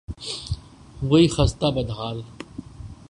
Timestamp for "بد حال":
1.75-2.17